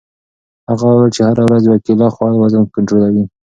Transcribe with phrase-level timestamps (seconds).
[0.69, 3.23] هغه وویل چې هره ورځ یوه کیله خوړل وزن کنټرولوي.